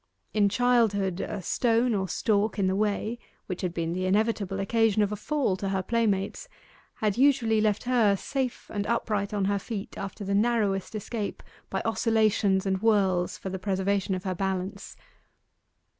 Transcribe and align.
In 0.33 0.49
childhood, 0.49 1.19
a 1.21 1.43
stone 1.43 1.93
or 1.93 2.09
stalk 2.09 2.57
in 2.57 2.65
the 2.65 2.75
way, 2.75 3.19
which 3.45 3.61
had 3.61 3.71
been 3.71 3.93
the 3.93 4.07
inevitable 4.07 4.59
occasion 4.59 5.03
of 5.03 5.11
a 5.11 5.15
fall 5.15 5.55
to 5.57 5.69
her 5.69 5.83
playmates, 5.83 6.49
had 6.95 7.19
usually 7.19 7.61
left 7.61 7.83
her 7.83 8.15
safe 8.15 8.71
and 8.73 8.87
upright 8.87 9.31
on 9.31 9.45
her 9.45 9.59
feet 9.59 9.95
after 9.99 10.23
the 10.25 10.33
narrowest 10.33 10.95
escape 10.95 11.43
by 11.69 11.83
oscillations 11.85 12.65
and 12.65 12.77
whirls 12.79 13.37
for 13.37 13.51
the 13.51 13.59
preservation 13.59 14.15
of 14.15 14.23
her 14.23 14.33
balance. 14.33 14.95